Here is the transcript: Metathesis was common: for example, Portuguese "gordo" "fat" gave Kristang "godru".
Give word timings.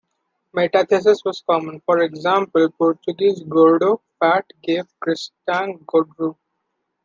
Metathesis 0.55 1.23
was 1.23 1.43
common: 1.47 1.79
for 1.85 1.99
example, 1.99 2.71
Portuguese 2.71 3.43
"gordo" 3.47 4.01
"fat" 4.19 4.47
gave 4.63 4.85
Kristang 4.99 5.85
"godru". 5.85 6.35